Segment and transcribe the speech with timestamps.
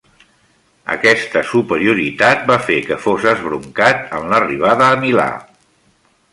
[0.93, 5.31] Aquesta superioritat va fer que fos esbroncat en l'arribada a Milà.